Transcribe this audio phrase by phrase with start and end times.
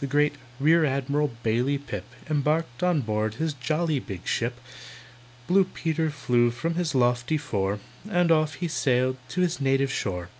[0.00, 4.58] The great REAR ADMIRAL BAILEY PIP Embarked on board his jolly big ship,
[5.48, 7.78] Blue Peter flew from his lofty fore,
[8.08, 10.30] And off he sailed to his native shore.